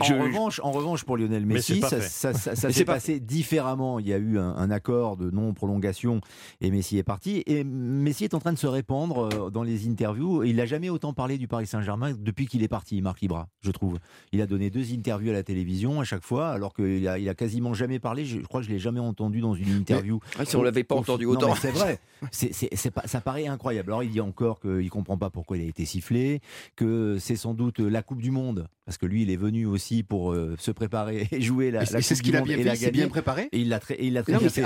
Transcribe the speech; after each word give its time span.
En, 0.00 0.22
revanche, 0.22 0.60
en 0.62 0.70
revanche, 0.72 1.04
pour 1.04 1.16
Lionel 1.16 1.46
Messi, 1.46 1.80
ça, 1.80 2.32
s'est 2.34 2.84
passé 2.84 3.20
différemment. 3.20 3.98
Il 3.98 4.08
y 4.08 4.12
a 4.12 4.18
eu 4.18 4.38
un, 4.38 4.70
accord 4.70 5.16
de 5.16 5.30
non-prolongation 5.30 6.20
et 6.60 6.70
Messi 6.70 6.98
est 6.98 7.02
parti. 7.02 7.42
Et 7.46 7.64
Messi 7.64 8.24
est 8.24 8.34
en 8.34 8.38
train 8.38 8.52
de 8.52 8.58
se 8.58 8.66
répandre 8.66 9.28
euh, 9.32 9.50
dans 9.50 9.62
les 9.62 9.88
interviews. 9.88 10.44
il 10.44 10.56
n'a 10.56 10.66
jamais 10.66 10.90
autant 10.90 11.12
parlé 11.12 11.38
du 11.38 11.48
Paris 11.48 11.66
Saint-Germain 11.66 12.14
depuis 12.16 12.46
qu'il 12.46 12.62
est 12.62 12.68
parti, 12.68 13.02
Marc 13.02 13.20
Libra, 13.20 13.48
je 13.60 13.70
trouve. 13.70 13.98
Il 14.32 14.40
a 14.40 14.46
donné 14.46 14.70
deux 14.70 14.92
interviews 14.92 15.30
à 15.30 15.34
la 15.34 15.42
télévision 15.42 16.00
à 16.00 16.04
chaque 16.04 16.24
fois, 16.24 16.50
alors 16.50 16.72
qu'il 16.72 17.06
a, 17.08 17.18
il 17.18 17.28
a 17.28 17.34
quasiment 17.34 17.74
jamais 17.74 17.98
parlé. 17.98 18.24
Je, 18.24 18.38
crois 18.38 18.60
que 18.60 18.66
je 18.66 18.72
l'ai 18.72 18.78
jamais 18.78 19.00
entendu 19.00 19.40
dans 19.40 19.54
une 19.54 19.76
interview. 19.76 20.20
Si 20.44 20.56
on 20.56 20.62
l'avait 20.62 20.84
pas 20.84 20.94
entendu 20.94 21.26
autant. 21.26 21.54
C'est 21.56 21.72
vrai. 21.72 21.98
C'est, 22.30 22.52
ça 22.74 23.20
paraît 23.20 23.46
incroyable. 23.46 23.90
Alors 23.90 24.02
il 24.02 24.10
dit 24.10 24.20
encore 24.20 24.60
qu'il 24.60 24.88
comprend 24.90 25.16
pas 25.16 25.30
pourquoi 25.30 25.56
il 25.56 25.64
a 25.64 25.68
été 25.68 25.84
sifflé, 25.84 26.40
que 26.76 27.16
c'est 27.18 27.36
sans 27.36 27.54
doute 27.54 27.80
la 27.80 28.02
Coupe 28.02 28.20
du 28.20 28.30
Monde 28.30 28.68
parce 28.90 28.98
que 28.98 29.06
lui, 29.06 29.22
il 29.22 29.30
est 29.30 29.36
venu 29.36 29.66
aussi 29.66 30.02
pour 30.02 30.32
euh, 30.32 30.56
se 30.58 30.72
préparer 30.72 31.28
et 31.30 31.40
jouer 31.40 31.70
la, 31.70 31.84
la 31.84 32.02
C'est 32.02 32.16
ce 32.16 32.22
qu'il 32.24 32.34
a 32.34 32.40
bien 32.40 32.56
fait, 32.56 32.72
il 32.72 32.76
s'est 32.76 32.90
bien 32.90 33.06
préparé. 33.06 33.48
Et 33.52 33.60
il 33.60 33.68
l'a 33.68 33.78
très, 33.78 33.96
il 34.00 34.14
l'a 34.14 34.24
très 34.24 34.36
bien 34.36 34.48
fait. 34.48 34.64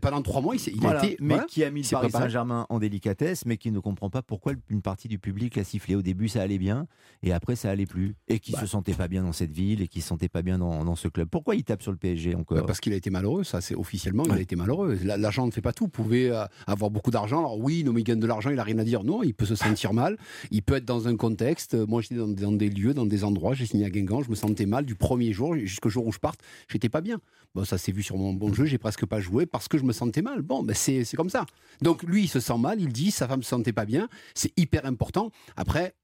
pendant 0.00 0.22
trois 0.22 0.40
mois, 0.40 0.54
il, 0.54 0.86
a 0.86 1.04
été, 1.04 1.18
mais 1.20 1.36
qui 1.46 1.62
a 1.64 1.70
mis 1.70 1.82
le 1.82 1.90
Paris 1.90 2.10
Saint-Germain 2.10 2.64
en 2.70 2.78
délicatesse, 2.78 3.44
mais 3.44 3.58
qui 3.58 3.70
ne 3.70 3.78
comprend 3.78 4.08
pas 4.08 4.22
pourquoi 4.22 4.54
une 4.70 4.80
partie 4.80 5.06
du 5.06 5.18
public 5.18 5.54
l'a 5.54 5.64
sifflé. 5.64 5.96
Au 5.96 6.00
début, 6.00 6.28
ça 6.28 6.40
allait 6.40 6.56
bien, 6.56 6.86
et 7.22 7.34
après, 7.34 7.56
ça 7.56 7.68
allait 7.68 7.84
plus, 7.84 8.16
et 8.26 8.38
qui 8.38 8.52
bah. 8.52 8.60
se 8.60 8.66
sentait 8.66 8.94
pas 8.94 9.06
bien 9.06 9.22
dans 9.22 9.34
cette 9.34 9.52
ville, 9.52 9.82
et 9.82 9.86
qui 9.86 10.00
se 10.00 10.08
sentait 10.08 10.30
pas 10.30 10.40
bien 10.40 10.56
dans, 10.56 10.82
dans 10.82 10.96
ce 10.96 11.08
club. 11.08 11.28
Pourquoi 11.28 11.54
il 11.54 11.62
tape 11.62 11.82
sur 11.82 11.92
le 11.92 11.98
PSG 11.98 12.36
encore 12.36 12.56
bah, 12.56 12.64
Parce 12.66 12.80
qu'il 12.80 12.94
a 12.94 12.96
été 12.96 13.10
malheureux. 13.10 13.44
Ça, 13.44 13.60
c'est 13.60 13.74
officiellement, 13.74 14.24
il 14.24 14.32
a 14.32 14.40
été 14.40 14.56
malheureux. 14.56 14.98
L'argent 15.04 15.44
ne 15.44 15.50
fait 15.50 15.60
pas 15.60 15.74
tout. 15.74 15.84
Vous 15.84 15.90
pouvez 15.90 16.30
euh, 16.30 16.46
avoir 16.66 16.90
beaucoup 16.90 17.10
d'argent. 17.10 17.40
Alors 17.40 17.58
oui, 17.58 17.84
non, 17.84 17.92
mais 17.92 18.00
il 18.00 18.04
gagne 18.04 18.20
de 18.20 18.26
l'argent, 18.26 18.48
il 18.48 18.58
a 18.58 18.64
rien 18.64 18.78
à 18.78 18.84
dire. 18.84 19.04
Non, 19.04 19.22
il 19.22 19.34
peut 19.34 19.44
se 19.44 19.56
sentir 19.56 19.92
mal. 19.92 20.16
Il 20.50 20.62
peut 20.62 20.76
être 20.76 20.86
dans 20.86 21.06
un 21.06 21.16
contexte. 21.16 21.74
Moi, 21.74 22.00
j'étais 22.00 22.14
dans, 22.14 22.28
dans, 22.28 22.52
des 22.52 22.70
lieux, 22.70 22.94
dans 22.94 23.04
des 23.04 23.24
endroits. 23.24 23.52
J'ai 23.58 23.66
signé 23.66 23.84
à 23.84 23.90
Guingamp. 23.90 24.22
Je 24.22 24.30
me 24.30 24.34
sentais 24.34 24.66
mal 24.66 24.86
du 24.86 24.94
premier 24.94 25.32
jour 25.32 25.56
jusqu'au 25.56 25.88
jour 25.88 26.06
où 26.06 26.12
je 26.12 26.18
parte. 26.18 26.40
J'étais 26.68 26.88
pas 26.88 27.00
bien. 27.00 27.20
Bon, 27.54 27.64
ça 27.64 27.76
s'est 27.76 27.92
vu 27.92 28.02
sur 28.02 28.16
mon 28.16 28.32
bon 28.32 28.52
jeu. 28.54 28.64
J'ai 28.64 28.78
presque 28.78 29.04
pas 29.04 29.20
joué 29.20 29.46
parce 29.46 29.68
que 29.68 29.78
je 29.78 29.84
me 29.84 29.92
sentais 29.92 30.22
mal. 30.22 30.42
Bon, 30.42 30.62
ben 30.62 30.74
c'est 30.74 31.04
comme 31.16 31.30
ça. 31.30 31.44
Donc 31.82 32.02
lui, 32.04 32.24
il 32.24 32.28
se 32.28 32.40
sent 32.40 32.58
mal. 32.58 32.80
Il 32.80 32.92
dit 32.92 33.10
sa 33.10 33.26
femme 33.26 33.42
se 33.42 33.48
sentait 33.48 33.72
pas 33.72 33.84
bien. 33.84 34.08
C'est 34.34 34.52
hyper 34.56 34.86
important. 34.86 35.30
Après, 35.56 35.94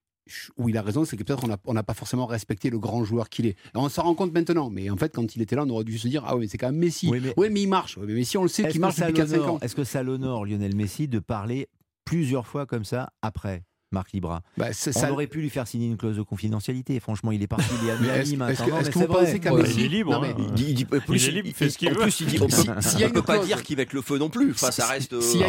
où 0.56 0.68
il 0.68 0.76
a 0.76 0.82
raison, 0.82 1.04
c'est 1.04 1.16
que 1.16 1.22
peut-être 1.22 1.44
on 1.64 1.74
n'a 1.74 1.82
pas 1.82 1.94
forcément 1.94 2.26
respecté 2.26 2.70
le 2.70 2.78
grand 2.78 3.04
joueur 3.04 3.28
qu'il 3.28 3.46
est. 3.46 3.56
on 3.74 3.88
s'en 3.88 4.02
rend 4.02 4.14
compte 4.14 4.32
maintenant, 4.32 4.70
mais 4.70 4.90
en 4.90 4.96
fait, 4.96 5.14
quand 5.14 5.36
il 5.36 5.42
était 5.42 5.56
là, 5.56 5.64
on 5.64 5.70
aurait 5.70 5.84
dû 5.84 5.98
se 5.98 6.08
dire 6.08 6.24
Ah 6.26 6.36
oui, 6.36 6.48
c'est 6.48 6.58
quand 6.58 6.68
même 6.68 6.78
Messi. 6.78 7.08
Oui, 7.08 7.20
mais, 7.50 7.60
il 7.60 7.68
marche. 7.68 7.98
mais 7.98 8.14
Messi, 8.14 8.38
on 8.38 8.42
le 8.42 8.48
sait 8.48 8.68
qu'il 8.68 8.80
marche 8.80 8.96
depuis 8.96 9.12
4-5 9.12 9.40
ans. 9.42 9.58
Est-ce 9.60 9.76
que 9.76 9.84
ça 9.84 10.02
l'honore 10.02 10.46
Lionel 10.46 10.74
Messi 10.74 11.08
de 11.08 11.18
parler 11.18 11.68
plusieurs 12.04 12.46
fois 12.46 12.66
comme 12.66 12.84
ça 12.84 13.12
après? 13.22 13.64
Marc 13.92 14.12
Libra. 14.12 14.42
Bah, 14.56 14.68
on 14.96 15.10
aurait 15.10 15.26
pu 15.26 15.40
lui 15.40 15.50
faire 15.50 15.66
signer 15.66 15.86
une 15.86 15.96
clause 15.96 16.16
de 16.16 16.22
confidentialité. 16.22 16.98
Franchement, 17.00 17.32
il 17.32 17.42
est 17.42 17.46
parti, 17.46 17.66
il 17.82 17.88
est 17.88 17.92
à 17.92 17.96
Miami 17.96 18.36
maintenant. 18.36 18.78
Est-ce 18.80 18.90
que, 18.90 18.98
vous 18.98 19.06
pensez 19.06 19.38
qu'à 19.40 19.52
Messi... 19.52 19.74
Il 19.78 19.84
est 19.84 19.88
libre. 19.88 20.26
Il, 20.56 20.74
dit, 20.74 20.84
plus, 20.84 21.26
il, 21.28 21.54
fait 21.54 21.70
ce 21.70 21.78
qu'il 21.78 21.90
veut. 21.90 21.96
Plus, 21.96 22.20
il 22.20 22.26
dit, 22.26 22.38
ne 22.40 23.08
peut 23.08 23.22
pas 23.22 23.38
dire 23.38 23.62
qu'il 23.62 23.76
va 23.76 23.82
être 23.82 23.92
le 23.92 24.02
feu 24.02 24.18
non 24.18 24.30
plus. 24.30 24.50
Enfin, 24.50 24.70
ça 24.70 24.86
reste. 24.86 25.20
S'il 25.20 25.40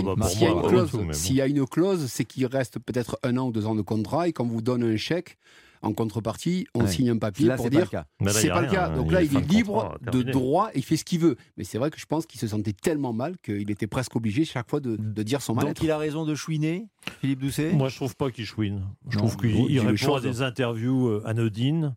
y 1.36 1.42
a 1.42 1.47
une 1.47 1.66
clause, 1.66 2.05
c'est 2.08 2.25
qu'il 2.25 2.45
reste 2.45 2.80
peut-être 2.80 3.19
un 3.23 3.38
an 3.38 3.47
ou 3.47 3.52
deux 3.52 3.66
ans 3.66 3.75
de 3.75 3.81
contrat 3.81 4.27
et 4.27 4.33
qu'on 4.33 4.47
vous 4.47 4.61
donne 4.61 4.83
un 4.83 4.97
chèque 4.97 5.38
en 5.86 5.94
contrepartie, 5.94 6.66
on 6.73 6.88
signe 6.88 7.11
un 7.11 7.17
papier 7.17 7.50
pour 7.55 7.69
dire 7.69 7.89
c'est 8.28 8.50
pas 8.50 8.61
le 8.61 8.67
cas. 8.67 8.89
Donc 8.89 9.11
là, 9.11 9.22
il, 9.22 9.36
est 9.36 9.47
libre 9.47 9.97
de 10.11 10.23
droit 10.23 10.69
et 10.73 10.80
il 10.80 10.83
fait 10.83 10.97
ce 10.97 11.05
qu'il 11.05 11.19
veut. 11.19 11.36
Mais 11.58 11.64
c'est 11.64 11.77
vrai 11.77 11.92
que 11.92 12.00
je 12.00 12.05
pense 12.05 12.25
qu'il 12.25 12.39
se 12.39 12.47
sentait 12.47 12.73
tellement 12.73 13.14
mal 13.14 13.38
qu'il 13.38 13.69
était 13.72 13.88
presque 13.88 14.16
obligé 14.16 14.45
chaque 14.45 14.69
fois 14.69 14.80
de, 14.80 14.95
dire 15.23 15.42
son 15.42 15.53
mal. 15.53 15.66
Donc 15.66 15.81
il 15.81 15.92
a 15.92 15.97
raison 15.97 16.25
de 16.25 16.36
chouiner, 16.36 16.88
Philippe 17.22 17.39
Doucet? 17.39 17.72
Moi, 17.73 17.89
je 17.89 17.95
trouve 17.95 18.16
pas 18.16 18.31
qu'il 18.31 18.45
chouine. 18.45 18.83
Je 19.09 19.17
trouve 19.17 19.38
qu'il 19.38 19.80
répond 19.80 20.16
à 20.16 20.22
des 20.22 20.42
interviews 20.42 21.08
euh, 21.08 21.23
anodines 21.25 21.95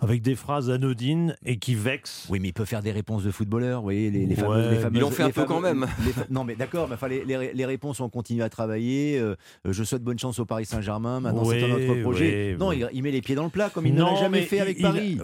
avec 0.00 0.22
des 0.22 0.36
phrases 0.36 0.70
anodines 0.70 1.36
et 1.44 1.58
qui 1.58 1.74
vexent. 1.74 2.26
Oui, 2.30 2.38
mais 2.38 2.48
il 2.48 2.52
peut 2.52 2.64
faire 2.64 2.82
des 2.82 2.92
réponses 2.92 3.24
de 3.24 3.30
footballeurs, 3.30 3.80
vous 3.80 3.84
voyez, 3.84 4.10
les, 4.10 4.26
les 4.26 4.36
fameuses, 4.36 4.70
les 4.70 4.98
Il 4.98 5.04
en 5.04 5.10
fait 5.10 5.24
un 5.24 5.30
peu 5.30 5.44
quand 5.44 5.60
même. 5.60 5.86
non, 6.30 6.44
mais 6.44 6.54
d'accord, 6.54 6.88
mais 6.88 7.08
les, 7.08 7.52
les, 7.52 7.66
réponses, 7.66 8.00
on 8.00 8.08
continue 8.08 8.42
à 8.42 8.48
travailler. 8.48 9.18
Euh, 9.18 9.34
je 9.64 9.82
souhaite 9.82 10.02
bonne 10.02 10.18
chance 10.18 10.38
au 10.38 10.46
Paris 10.46 10.66
Saint-Germain. 10.66 11.20
Maintenant, 11.20 11.44
c'est 11.44 11.64
un 11.64 11.74
autre 11.74 12.02
projet. 12.02 12.56
non, 12.58 12.72
il, 12.72 13.02
met 13.02 13.10
les 13.10 13.22
pieds 13.22 13.34
dans 13.34 13.44
le 13.44 13.50
plat, 13.50 13.70
comme 13.70 13.86
il 13.86 13.94
n'a 13.94 14.14
jamais 14.16 14.42
fait 14.42 14.60
avec 14.60 14.80
Paris. 14.80 15.18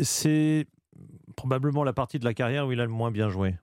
c'est 0.00 0.66
probablement 1.36 1.84
la 1.84 1.92
partie 1.92 2.18
de 2.18 2.24
la 2.24 2.34
carrière 2.34 2.66
où 2.66 2.72
il 2.72 2.80
a 2.80 2.84
le 2.84 2.90
moins 2.90 3.10
bien 3.10 3.28
joué. 3.28 3.54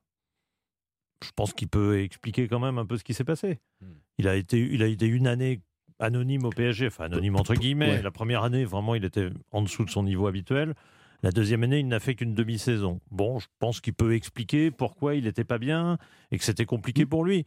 Je 1.23 1.31
pense 1.35 1.53
qu'il 1.53 1.67
peut 1.67 2.01
expliquer 2.01 2.47
quand 2.47 2.59
même 2.59 2.77
un 2.77 2.85
peu 2.85 2.97
ce 2.97 3.03
qui 3.03 3.13
s'est 3.13 3.25
passé. 3.25 3.59
Hmm. 3.81 3.93
Il 4.17 4.27
a 4.27 4.35
été, 4.35 4.59
il 4.59 4.81
a 4.83 4.87
été 4.87 5.05
une 5.05 5.27
année 5.27 5.61
anonyme 5.99 6.45
au 6.45 6.49
PSG, 6.49 6.87
enfin 6.87 7.05
anonyme 7.05 7.35
entre 7.35 7.55
guillemets. 7.55 8.01
La 8.01 8.11
première 8.11 8.43
année, 8.43 8.65
vraiment, 8.65 8.95
il 8.95 9.05
était 9.05 9.29
en 9.51 9.61
dessous 9.61 9.85
de 9.85 9.89
son 9.89 10.03
niveau 10.03 10.27
habituel. 10.27 10.73
La 11.21 11.31
deuxième 11.31 11.63
année, 11.63 11.79
il 11.79 11.87
n'a 11.87 11.99
fait 11.99 12.15
qu'une 12.15 12.33
demi-saison. 12.33 13.01
Bon, 13.11 13.39
je 13.39 13.47
pense 13.59 13.81
qu'il 13.81 13.93
peut 13.93 14.13
expliquer 14.13 14.71
pourquoi 14.71 15.15
il 15.15 15.25
n'était 15.25 15.43
pas 15.43 15.57
bien 15.57 15.97
et 16.31 16.37
que 16.37 16.43
c'était 16.43 16.65
compliqué 16.65 17.03
mm. 17.03 17.09
pour 17.09 17.25
lui. 17.25 17.45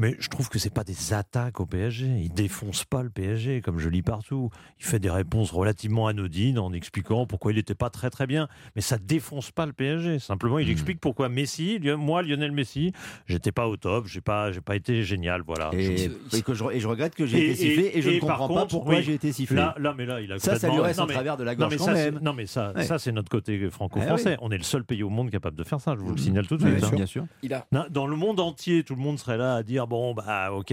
Mais 0.00 0.16
je 0.18 0.30
trouve 0.30 0.48
que 0.48 0.58
c'est 0.58 0.72
pas 0.72 0.82
des 0.82 1.12
attaques 1.12 1.60
au 1.60 1.66
PSG. 1.66 2.06
Il 2.06 2.32
défonce 2.32 2.86
pas 2.86 3.02
le 3.02 3.10
PSG, 3.10 3.60
comme 3.60 3.78
je 3.78 3.90
lis 3.90 4.00
partout. 4.00 4.48
Il 4.78 4.86
fait 4.86 4.98
des 4.98 5.10
réponses 5.10 5.50
relativement 5.50 6.06
anodines 6.06 6.58
en 6.58 6.72
expliquant 6.72 7.26
pourquoi 7.26 7.52
il 7.52 7.56
n'était 7.56 7.74
pas 7.74 7.90
très 7.90 8.08
très 8.08 8.26
bien. 8.26 8.48
Mais 8.74 8.80
ça 8.80 8.96
défonce 8.96 9.50
pas 9.50 9.66
le 9.66 9.74
PSG. 9.74 10.18
Simplement, 10.18 10.58
il 10.58 10.68
hmm. 10.68 10.70
explique 10.70 11.00
pourquoi 11.00 11.28
Messi, 11.28 11.78
moi, 11.98 12.22
Lionel 12.22 12.50
Messi, 12.52 12.92
j'étais 13.26 13.52
pas 13.52 13.68
au 13.68 13.76
top, 13.76 14.06
j'ai 14.06 14.22
pas, 14.22 14.52
j'ai 14.52 14.62
pas 14.62 14.74
été 14.74 15.02
génial, 15.02 15.42
voilà. 15.42 15.68
Et, 15.74 16.08
je... 16.32 16.40
que 16.40 16.54
je, 16.54 16.64
et 16.72 16.80
je, 16.80 16.88
regrette 16.88 17.14
que 17.14 17.26
j'ai 17.26 17.50
été 17.50 17.54
sifflé 17.56 17.90
et 17.92 18.00
je 18.00 18.08
ne 18.08 18.20
comprends 18.20 18.48
pas 18.48 18.64
pourquoi 18.64 19.02
j'ai 19.02 19.12
été 19.12 19.32
sifflé. 19.32 19.56
Là, 19.56 19.74
là, 19.78 19.94
mais 19.94 20.06
là, 20.06 20.22
il 20.22 20.32
a 20.32 20.38
ça, 20.38 20.58
ça 20.58 20.70
lui 20.70 20.80
reste 20.80 20.98
non, 20.98 21.04
mais, 21.08 21.12
travers 21.12 21.36
de 21.36 21.44
la 21.44 21.54
gorge 21.54 21.76
non, 21.76 21.78
mais 21.78 21.92
quand 21.92 21.92
même. 21.92 22.18
Non, 22.22 22.32
mais 22.32 22.46
ça, 22.46 22.72
ça 22.84 22.98
c'est 22.98 23.12
notre 23.12 23.28
côté 23.28 23.68
franco-français. 23.68 24.38
On 24.40 24.50
est 24.50 24.56
le 24.56 24.64
seul 24.64 24.82
pays 24.82 25.02
au 25.02 25.10
monde 25.10 25.28
capable 25.30 25.58
de 25.58 25.64
faire 25.64 25.82
ça. 25.82 25.94
Je 25.94 26.00
vous 26.00 26.08
le 26.08 26.14
hmm. 26.14 26.18
signale 26.18 26.46
tout 26.46 26.56
de 26.56 26.66
suite. 26.66 26.94
Bien 26.94 27.04
sûr. 27.04 27.26
Dans 27.90 28.06
le 28.06 28.16
monde 28.16 28.40
entier, 28.40 28.82
tout 28.82 28.94
le 28.94 29.02
monde 29.02 29.18
serait 29.18 29.36
là 29.36 29.56
à 29.56 29.62
dire 29.62 29.86
bon, 29.90 30.14
bah, 30.14 30.52
ok 30.52 30.72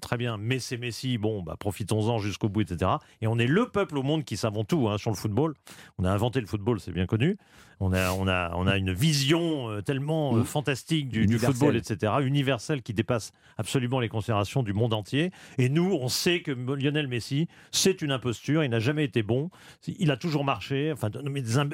très 0.00 0.16
bien, 0.16 0.38
mais 0.38 0.58
c'est 0.58 0.78
Messi, 0.78 1.18
bon, 1.18 1.42
bah, 1.42 1.56
profitons-en 1.58 2.18
jusqu'au 2.18 2.48
bout, 2.48 2.62
etc. 2.62 2.92
Et 3.20 3.26
on 3.26 3.38
est 3.38 3.46
le 3.46 3.68
peuple 3.68 3.98
au 3.98 4.02
monde 4.02 4.24
qui 4.24 4.38
savons 4.38 4.64
tout 4.64 4.88
hein, 4.88 4.96
sur 4.96 5.10
le 5.10 5.16
football. 5.16 5.54
On 5.98 6.04
a 6.04 6.10
inventé 6.10 6.40
le 6.40 6.46
football, 6.46 6.80
c'est 6.80 6.92
bien 6.92 7.06
connu. 7.06 7.36
On 7.78 7.92
a, 7.92 8.10
on 8.12 8.26
a, 8.26 8.52
on 8.54 8.66
a 8.66 8.78
une 8.78 8.92
vision 8.92 9.68
euh, 9.68 9.82
tellement 9.82 10.34
euh, 10.34 10.40
mmh. 10.40 10.44
fantastique 10.44 11.08
du, 11.10 11.38
football, 11.38 11.76
etc., 11.76 12.14
universelle, 12.22 12.80
qui 12.80 12.94
dépasse 12.94 13.32
absolument 13.58 14.00
les 14.00 14.08
considérations 14.08 14.62
du 14.62 14.72
monde 14.72 14.94
entier. 14.94 15.30
Et 15.58 15.68
nous, 15.68 15.92
on 15.92 16.08
sait 16.08 16.40
que 16.40 16.52
Lionel 16.52 17.06
Messi, 17.06 17.48
c'est 17.72 18.00
une 18.00 18.12
imposture. 18.12 18.64
Il 18.64 18.70
n'a 18.70 18.78
jamais 18.78 19.04
été 19.04 19.22
bon. 19.22 19.50
Il 19.86 20.10
a 20.10 20.16
toujours 20.16 20.42
marché. 20.42 20.90
Enfin, 20.90 21.10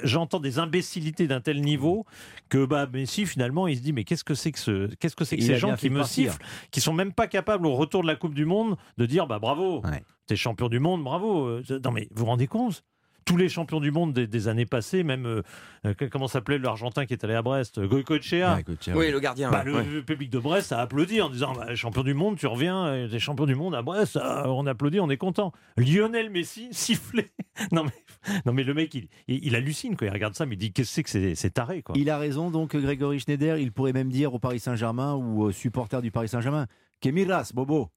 j'entends 0.03 0.41
des 0.41 0.59
imbécilités 0.59 1.28
d'un 1.28 1.41
tel 1.41 1.60
niveau 1.60 2.04
que 2.49 2.64
bah, 2.64 2.88
Messi, 2.93 3.25
finalement, 3.25 3.69
il 3.69 3.76
se 3.76 3.82
dit 3.82 3.93
mais 3.93 4.03
qu'est-ce 4.03 4.25
que 4.25 4.34
c'est 4.34 4.50
que 4.50 4.59
ce, 4.59 4.93
qu'est-ce 4.97 5.14
que 5.14 5.25
c'est 5.25 5.37
que 5.37 5.44
ces 5.44 5.56
gens 5.56 5.76
qui 5.76 5.88
me 5.88 6.03
sifflent, 6.03 6.43
qui 6.71 6.81
sont 6.81 6.93
même 6.93 7.12
pas 7.12 7.27
capables 7.27 7.67
au 7.67 7.75
retour 7.75 8.03
de 8.03 8.06
la 8.06 8.17
Coupe 8.17 8.34
du 8.34 8.45
Monde 8.45 8.77
de 8.99 9.06
dire 9.06 9.27
bah 9.27 9.39
bravo, 9.39 9.81
t'es 10.27 10.37
champion 10.37 10.69
du 10.69 10.78
monde, 10.78 11.03
bravo. 11.03 11.47
Euh, 11.47 11.62
non 11.84 11.91
mais 11.91 12.09
vous 12.12 12.21
vous 12.21 12.27
rendez 12.27 12.47
compte? 12.47 12.84
Tous 13.25 13.37
les 13.37 13.49
champions 13.49 13.81
du 13.81 13.91
monde 13.91 14.12
des, 14.12 14.49
années 14.49 14.66
passées, 14.66 15.03
même 15.03 15.27
euh, 15.27 15.43
euh, 15.87 15.94
comment 16.10 16.28
s'appelait 16.28 16.59
l'Argentin 16.59 17.06
qui 17.06 17.12
est 17.12 17.25
allé 17.25 17.34
à 17.34 17.43
Brest, 17.43 17.81
Goicoechea. 17.81 18.60
oui, 18.94 19.10
le 19.10 19.21
gardien. 19.21 19.50
Bah, 19.50 19.62
le, 19.65 20.03
public 20.03 20.31
de 20.31 20.38
Brest 20.38 20.72
a 20.72 20.81
applaudi 20.81 21.21
en 21.21 21.31
disant 21.31 21.53
bah, 21.53 21.75
champion 21.75 22.03
du 22.03 22.15
monde, 22.15 22.37
tu 22.37 22.47
reviens, 22.47 23.06
t'es 23.11 23.19
champion 23.19 23.47
du 23.47 23.55
monde 23.55 23.75
à 23.75 23.82
Brest, 23.82 24.19
on 24.44 24.66
applaudit, 24.66 25.00
on 25.00 25.11
est 25.11 25.16
content. 25.16 25.53
Lionel 25.77 26.31
Messi 26.31 26.69
sifflé. 26.72 27.32
non 27.71 27.84
mais 27.84 28.41
non 28.47 28.53
mais 28.53 28.62
le 28.62 28.72
mec 28.72 28.94
il, 28.94 29.09
il, 29.28 29.55
hallucine 29.56 29.97
quand 29.97 30.06
il 30.06 30.12
regarde 30.12 30.34
ça, 30.34 30.47
mais 30.47 30.55
il 30.55 30.59
dit 30.59 30.72
qu'est-ce 30.72 31.00
que 31.00 31.11
c'est 31.11 31.34
c'est 31.34 31.50
taré 31.50 31.82
quoi. 31.82 31.94
Il 31.99 32.11
a 32.11 32.19
raison 32.19 32.50
donc 32.50 32.77
Grégory 32.77 33.21
Schneider, 33.21 33.59
il 33.59 33.72
pourrait 33.72 33.93
même 33.93 34.11
dire 34.11 34.34
au 34.34 34.38
Paris 34.38 34.61
Saint-Germain 34.61 35.15
ou 35.15 35.43
aux 35.43 35.53
supporters 35.53 36.03
du 36.03 36.11
Paris 36.11 36.28
Saint-Germain, 36.28 36.66
Kemiras, 37.00 37.53
Bobo? 37.55 37.91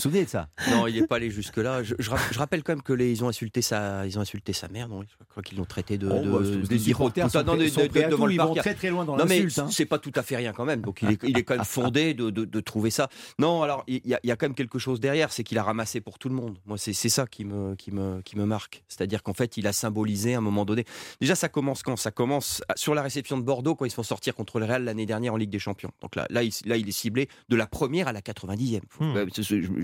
Vous 0.00 0.08
vous 0.08 0.14
souvenez 0.14 0.24
de 0.24 0.30
ça? 0.30 0.48
Non, 0.70 0.86
il 0.86 0.98
n'est 0.98 1.06
pas 1.06 1.16
allé 1.16 1.30
jusque-là. 1.30 1.82
Je, 1.82 2.38
rappelle 2.38 2.62
quand 2.62 2.72
même 2.72 2.82
que 2.82 2.94
les, 2.94 3.10
ils 3.10 3.22
ont 3.22 3.28
insulté 3.28 3.60
sa, 3.60 4.06
ils 4.06 4.18
ont 4.18 4.22
insulté 4.22 4.54
sa 4.54 4.68
mère. 4.68 4.88
Non, 4.88 5.02
je 5.02 5.24
crois 5.28 5.42
qu'ils 5.42 5.58
l'ont 5.58 5.66
traité 5.66 5.98
de, 5.98 6.08
oh, 6.08 6.40
de, 6.40 6.66
des 6.66 6.78
supporters 6.78 7.30
sont, 7.30 7.42
devant 7.42 8.26
le 8.26 8.36
parc. 8.36 8.56
très 8.56 8.74
très 8.74 8.88
loin 8.88 9.04
dans 9.04 9.18
non, 9.18 9.26
mais 9.28 9.44
hein. 9.58 9.68
c'est 9.70 9.84
pas 9.84 9.98
tout 9.98 10.12
à 10.14 10.22
fait 10.22 10.36
rien 10.36 10.54
quand 10.54 10.64
même. 10.64 10.80
Donc 10.80 11.02
il 11.02 11.10
est, 11.10 11.22
il 11.24 11.36
est 11.36 11.42
quand 11.42 11.56
même 11.56 11.64
fondé 11.66 12.14
de, 12.14 12.30
de, 12.30 12.60
trouver 12.60 12.88
ça. 12.90 13.08
Non, 13.38 13.62
alors 13.62 13.84
il 13.86 14.00
y, 14.06 14.14
a, 14.14 14.20
y, 14.22 14.30
a, 14.30 14.36
quand 14.36 14.46
même 14.46 14.54
quelque 14.54 14.78
chose 14.78 15.00
derrière, 15.00 15.32
c'est 15.32 15.44
qu'il 15.44 15.58
a 15.58 15.62
ramassé 15.62 16.00
pour 16.00 16.18
tout 16.18 16.30
le 16.30 16.34
monde. 16.34 16.56
Moi, 16.64 16.78
c'est 16.78 16.92
ça 16.94 17.26
qui 17.26 17.44
me, 17.44 17.74
qui 17.74 17.90
me, 17.90 18.22
qui 18.22 18.38
me 18.38 18.46
marque. 18.46 18.82
C'est-à-dire 18.88 19.22
qu'en 19.22 19.34
fait, 19.34 19.58
il 19.58 19.66
a 19.66 19.72
symbolisé 19.74 20.34
à 20.34 20.38
un 20.38 20.42
moment 20.42 20.64
donné. 20.64 20.86
Déjà, 21.20 21.34
ça 21.34 21.50
commence 21.50 21.82
quand? 21.82 21.96
Ça 21.96 22.10
commence 22.10 22.62
sur 22.74 22.94
la 22.94 23.02
réception 23.02 23.36
de 23.36 23.42
Bordeaux 23.42 23.74
quand 23.74 23.84
ils 23.84 23.90
se 23.90 23.96
font 23.96 24.02
sortir 24.02 24.34
contre 24.34 24.60
le 24.60 24.64
Real 24.64 24.84
l'année 24.84 25.06
dernière 25.06 25.34
en 25.34 25.36
Ligue 25.36 25.50
des 25.50 25.58
Champions. 25.58 25.90
Donc 26.00 26.16
là, 26.16 26.26
là, 26.30 26.42
il, 26.42 26.52
là, 26.64 26.78
il 26.78 26.88
est 26.88 26.92
ciblé 26.92 27.28
de 27.50 27.56
la 27.56 27.66
première 27.66 28.08
à 28.08 28.12
la 28.12 28.20
90e. 28.20 28.80
Hmm. 28.98 29.14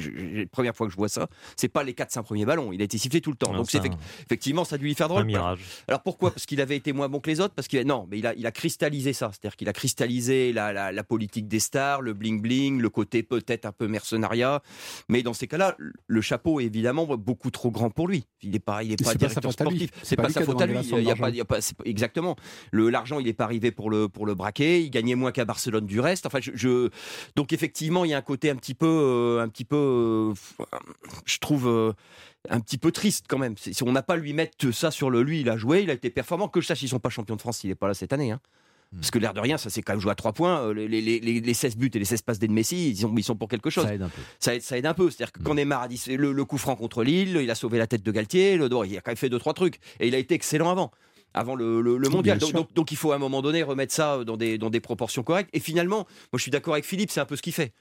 La 0.07 0.47
première 0.47 0.75
fois 0.75 0.87
que 0.87 0.93
je 0.93 0.97
vois 0.97 1.09
ça. 1.09 1.29
C'est 1.57 1.69
pas 1.69 1.85
les 1.85 1.93
4-5 1.93 2.23
premiers 2.23 2.45
ballons. 2.45 2.73
Il 2.73 2.81
a 2.81 2.85
été 2.85 2.99
sifflé 2.99 3.21
tout 3.21 3.31
le 3.31 3.37
temps. 3.37 3.53
Donc 3.53 3.71
c'est 3.71 3.83
effectivement, 4.25 4.65
ça 4.65 4.77
a 4.77 4.79
dû 4.79 4.85
lui 4.85 4.95
faire 4.95 5.09
drôle. 5.09 5.25
mirage. 5.25 5.61
Alors 5.89 6.03
pourquoi? 6.03 6.31
Parce 6.31 6.47
qu'il 6.47 6.61
avait 6.61 6.77
été 6.77 6.93
moins 6.93 7.09
bon 7.09 7.21
que 7.21 7.31
les 7.31 7.41
autres? 7.41 7.55
Parce 7.55 7.69
qu'il 7.69 7.87
non, 7.87 8.07
mais 8.11 8.19
il 8.19 8.27
a, 8.27 8.35
il 8.35 8.47
a 8.47 8.53
cristallisé 8.53 9.13
ça. 9.13 9.31
C'est-à-dire 9.33 9.57
qu'il 9.57 9.69
a 9.69 9.73
cristallisé 9.73 10.53
la, 10.53 10.93
la, 10.93 11.05
politique 11.05 11.49
des 11.49 11.61
stars, 11.61 12.03
le 12.03 12.13
bling 12.13 12.41
bling, 12.41 12.81
le 12.81 12.91
côté 12.91 13.23
peut-être 13.23 13.67
un 13.67 13.73
peu 13.73 13.87
mercenariat. 13.87 14.63
Mais 15.09 15.23
dans 15.23 15.35
ces 15.35 15.47
cas-là, 15.47 15.77
le 16.07 16.21
chapeau 16.21 16.61
est 16.61 16.65
évidemment 16.65 17.07
beaucoup 17.17 17.51
trop 17.51 17.71
grand 17.71 17.91
pour 17.91 18.09
lui. 18.09 18.25
Il 18.43 18.51
n'est 18.51 18.59
pas, 18.59 18.83
il 18.83 18.93
est 18.93 19.05
pas 19.05 19.15
directeur 19.15 19.53
sportif. 19.53 19.91
C'est 20.03 20.17
pas, 20.17 20.29
sa 20.31 20.43
faute 20.43 20.61
à 20.61 20.67
lui. 20.67 20.77
Il 20.79 21.03
y 21.03 21.11
a 21.11 21.17
pas, 21.17 21.31
il 21.31 21.37
y 21.37 21.41
a 21.41 21.45
pas, 21.45 21.59
exactement. 21.85 22.37
L'argent, 22.73 23.19
il 23.21 23.27
n'est 23.27 23.33
pas 23.33 23.45
arrivé 23.45 23.71
pour 23.71 23.91
le 23.91 24.09
pour 24.09 24.27
le 24.27 24.35
braquer. 24.35 24.83
Il 24.83 24.91
gagnait 24.91 25.15
moins 25.15 25.33
qu'à 25.33 25.45
Barcelone 25.45 25.87
du 25.87 26.01
reste. 26.01 26.27
Enfin, 26.27 26.39
je, 26.41 26.91
donc 27.35 27.53
effectivement, 27.53 28.05
il 28.05 28.11
y 28.11 28.15
a 28.15 28.19
un 28.19 28.23
côté 28.23 28.51
un 28.51 28.57
petit 28.57 28.75
peu, 28.75 28.87
euh, 28.87 29.43
un 29.43 29.49
petit 29.49 29.65
peu, 29.65 29.77
euh, 29.97 30.35
je 31.25 31.39
trouve. 31.39 31.69
Euh, 31.69 31.93
un 32.49 32.61
petit 32.61 32.79
peu 32.79 32.93
triste 32.93 33.25
quand 33.29 33.39
même. 33.39 33.57
Si 33.59 33.83
on 33.83 33.91
n'a 33.91 34.05
pas 34.05 34.15
lui 34.15 34.33
mettre 34.33 34.71
ça 34.71 34.93
sur 34.93 35.11
le 35.11 35.25
lui, 35.25 35.41
il 35.41 35.51
a 35.51 35.57
joué, 35.57 35.83
il 35.83 35.91
a 35.91 35.95
été 35.95 36.11
performant. 36.11 36.47
Que 36.47 36.61
je 36.61 36.67
sache, 36.69 36.81
ils 36.81 36.89
sont 36.89 37.01
pas 37.01 37.09
champions 37.11 37.35
de 37.35 37.41
France, 37.41 37.65
il 37.65 37.69
n'est 37.71 37.75
pas 37.75 37.89
là 37.89 37.95
cette 37.95 38.13
année. 38.13 38.31
Hein. 38.31 38.41
Hmm. 38.93 38.99
Parce 38.99 39.11
que 39.11 39.19
l'air 39.19 39.35
de 39.35 39.41
rien, 39.41 39.59
ça 39.59 39.69
s'est 39.69 39.83
quand 39.83 39.95
même 39.95 40.01
joué 40.01 40.13
à 40.13 40.15
3 40.15 40.33
points. 40.33 40.73
Les, 40.73 40.87
les, 40.87 41.19
les, 41.21 41.55
16 41.55 41.77
buts 41.77 41.91
et 41.93 41.99
les 41.99 42.05
16 42.05 42.23
passes 42.23 42.39
de 42.39 42.47
Messi, 42.47 42.91
ils 42.91 42.99
sont, 42.99 43.13
ils 43.17 43.25
sont 43.25 43.35
pour 43.35 43.49
quelque 43.49 43.69
chose. 43.69 43.85
Ça 43.85 43.95
aide 43.95 44.03
un 44.03 44.09
peu. 44.09 44.23
Ça 44.39 44.55
aide, 44.55 44.63
ça 44.63 44.79
aide 44.79 44.87
un 44.87 44.95
peu. 44.95 45.11
C'est-à-dire 45.11 45.33
que 45.33 45.41
hmm. 45.41 45.43
quand 45.43 45.55
Neymar 45.55 45.83
a 45.83 45.89
dit 45.89 46.01
le, 46.09 46.31
le, 46.31 46.45
coup 46.45 46.59
franc 46.59 46.77
contre 46.77 47.03
Lille, 47.03 47.37
il 47.43 47.51
a 47.51 47.57
sauvé 47.57 47.79
la 47.79 47.89
tête 47.89 48.05
de 48.05 48.13
Galtier, 48.13 48.57
le, 48.57 48.69
il 48.87 48.97
a 48.97 49.01
quand 49.01 49.11
même 49.11 49.17
fait 49.17 49.29
2-3 49.29 49.55
trucs. 49.55 49.81
Et 49.99 50.07
il 50.07 50.15
a 50.15 50.19
été 50.19 50.35
excellent 50.35 50.71
avant 50.71 50.93
avant 51.37 51.55
le, 51.55 52.09
mondial. 52.09 52.39
Donc, 52.75 52.91
il 52.91 52.97
faut 52.97 53.13
à 53.13 53.17
un 53.17 53.19
moment 53.19 53.43
donné 53.43 53.63
remettre 53.63 53.93
ça 53.93 54.25
dans 54.25 54.37
des, 54.37 54.59
dans 54.59 54.71
des 54.71 54.81
proportions 54.81 55.23
correctes. 55.23 55.51
Et 55.53 55.61
finalement, 55.61 55.99
moi 55.99 56.39
je 56.39 56.43
suis 56.43 56.51
d'accord 56.51 56.75
avec 56.75 56.85
Philippe, 56.85 57.11
c'est 57.11 57.21
un 57.21 57.27
peu 57.27 57.37
ce 57.37 57.43
qu'il 57.43 57.53
fait. 57.53 57.73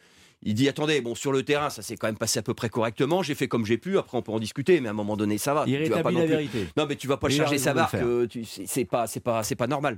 Il 0.48 0.54
dit 0.54 0.70
attendez, 0.70 1.02
bon 1.02 1.16
sur 1.16 1.32
le 1.32 1.44
terrain 1.44 1.72
ça 1.72 1.82
s'est 1.82 1.98
quand 1.98 2.08
même 2.08 2.18
passé 2.18 2.38
à 2.40 2.44
peu 2.44 2.54
près 2.54 2.70
correctement. 2.70 3.24
J'ai 3.24 3.34
fait 3.36 3.48
comme 3.48 3.66
j'ai 3.66 3.78
pu. 3.78 3.98
Après 3.98 4.18
on 4.18 4.22
peut 4.22 4.32
en 4.32 4.40
discuter, 4.40 4.80
mais 4.80 4.88
à 4.88 4.92
un 4.92 4.94
moment 4.94 5.18
donné 5.18 5.40
ça 5.40 5.56
va. 5.56 5.66
Il 5.68 5.84
tu 5.84 5.90
vas 5.90 6.04
pas 6.04 6.12
la 6.12 6.26
vérité. 6.26 6.68
Non 6.78 6.86
mais 6.88 6.96
tu 6.96 7.08
vas 7.08 7.18
pas 7.18 7.30
charger 7.30 7.58
sa 7.58 7.74
barque. 7.74 7.98
C'est 8.66 8.86
pas 8.86 9.08
c'est 9.08 9.20
pas 9.20 9.44
c'est 9.44 9.56
pas 9.56 9.68
normal. 9.68 9.98